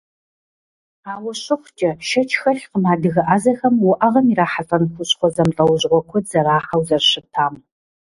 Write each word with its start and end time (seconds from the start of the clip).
Ауэ 1.11 1.31
щыхъукӏэ, 1.41 1.91
шэч 2.07 2.29
хэлъкъым 2.41 2.83
адыгэ 2.93 3.23
ӏэзэхэм 3.27 3.75
уӏэгъэм 3.89 4.25
ирахьэлӏэн 4.31 4.83
хущхъуэ 4.93 5.29
зэмылӏэужьыгъуэ 5.35 6.01
куэд 6.09 6.25
зэрахьэу 6.31 6.81
зэрыщытам. 6.87 7.53